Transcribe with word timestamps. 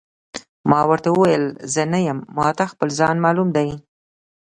ما 0.69 0.79
ورته 0.89 1.09
وویل: 1.11 1.45
زه 1.73 1.81
نه 1.93 1.99
یم، 2.05 2.19
ما 2.37 2.47
ته 2.57 2.63
خپل 2.71 2.87
ځان 2.99 3.15
معلوم 3.25 3.49
دی. 3.55 3.69